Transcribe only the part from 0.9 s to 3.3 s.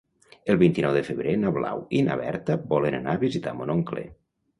de febrer na Blau i na Berta volen anar a